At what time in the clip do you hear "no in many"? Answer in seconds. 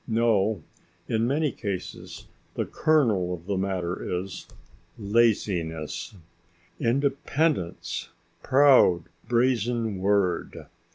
0.07-1.51